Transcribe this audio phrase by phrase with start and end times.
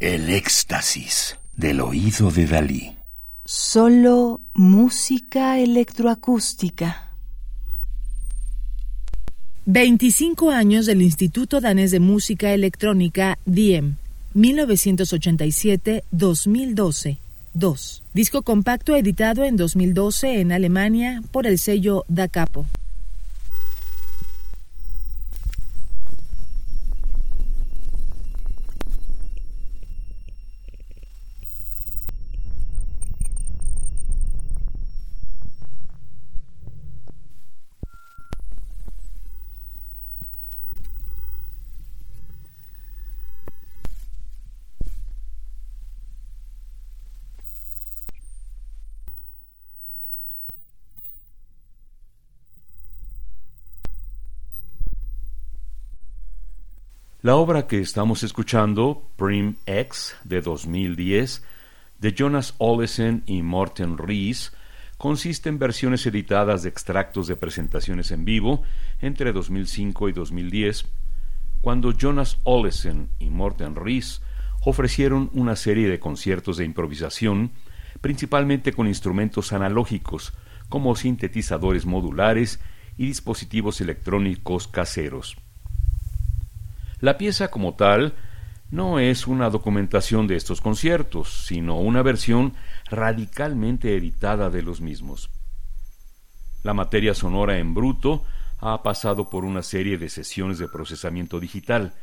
[0.00, 2.96] El éxtasis del oído de Dalí.
[3.44, 7.12] Solo música electroacústica.
[9.66, 13.96] 25 años del Instituto Danés de Música Electrónica DIEM,
[14.34, 17.18] 1987-2012.
[17.52, 18.02] 2.
[18.14, 22.64] Disco compacto editado en 2012 en Alemania por el sello Da Capo.
[57.22, 61.44] La obra que estamos escuchando, Prim X, de 2010,
[61.98, 64.54] de Jonas Olesen y Morten Ries,
[64.96, 68.62] consiste en versiones editadas de extractos de presentaciones en vivo
[69.02, 70.86] entre 2005 y 2010,
[71.60, 74.22] cuando Jonas Olesen y Morten Ries
[74.64, 77.50] ofrecieron una serie de conciertos de improvisación,
[78.00, 80.32] principalmente con instrumentos analógicos,
[80.70, 82.60] como sintetizadores modulares
[82.96, 85.36] y dispositivos electrónicos caseros.
[87.00, 88.14] La pieza como tal
[88.70, 92.54] no es una documentación de estos conciertos, sino una versión
[92.86, 95.30] radicalmente editada de los mismos.
[96.62, 98.24] La materia sonora en bruto
[98.58, 101.94] ha pasado por una serie de sesiones de procesamiento digital,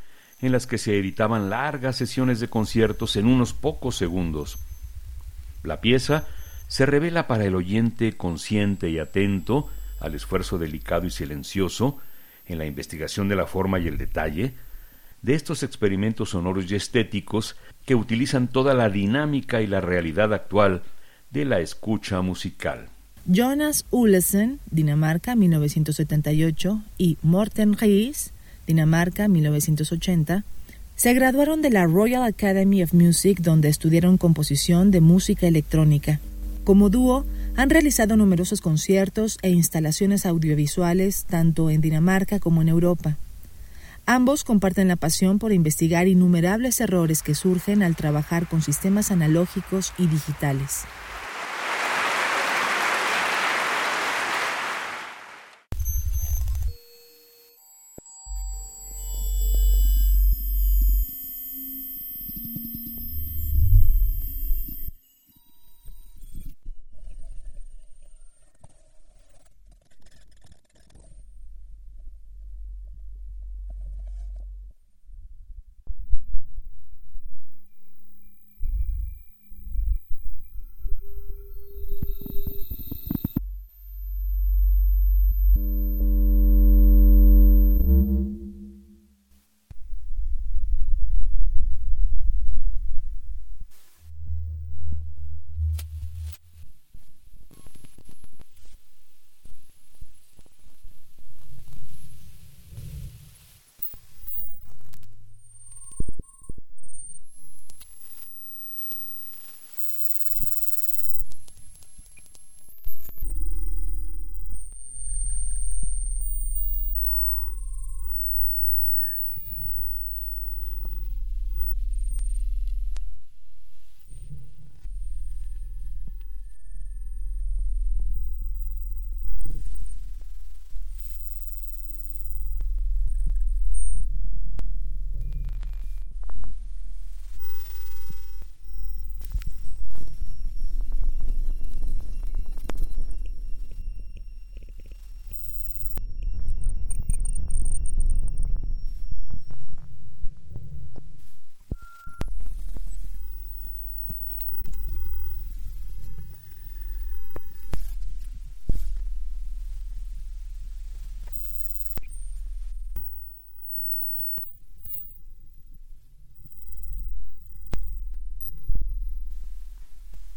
[0.41, 4.57] en las que se editaban largas sesiones de conciertos en unos pocos segundos.
[5.63, 6.27] La pieza
[6.67, 9.67] se revela para el oyente consciente y atento
[9.99, 11.97] al esfuerzo delicado y silencioso
[12.45, 14.55] en la investigación de la forma y el detalle,
[15.27, 20.83] de estos experimentos sonoros y estéticos que utilizan toda la dinámica y la realidad actual
[21.31, 22.87] de la escucha musical.
[23.25, 28.31] Jonas Ullesen, Dinamarca 1978, y Morten Ries,
[28.67, 30.45] Dinamarca 1980,
[30.95, 36.21] se graduaron de la Royal Academy of Music donde estudiaron composición de música electrónica.
[36.63, 37.25] Como dúo,
[37.57, 43.17] han realizado numerosos conciertos e instalaciones audiovisuales tanto en Dinamarca como en Europa.
[44.09, 49.91] Ambos comparten la pasión por investigar innumerables errores que surgen al trabajar con sistemas analógicos
[49.97, 50.85] y digitales.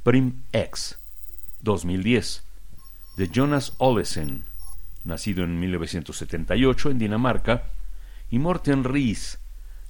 [0.03, 0.97] Prim X,
[1.63, 2.43] 2010,
[3.17, 4.45] de Jonas Olesen,
[5.05, 7.65] nacido en 1978 en Dinamarca,
[8.31, 9.39] y Morten Ries,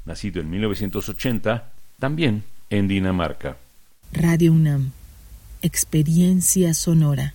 [0.04, 3.56] nacido en 1980, también en Dinamarca.
[4.12, 4.90] Radio UNAM,
[5.62, 7.34] experiencia sonora.